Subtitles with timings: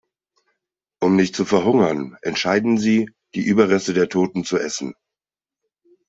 [0.99, 4.95] Um nicht zu verhungern, entscheiden sie, die Überreste der Toten zu essen.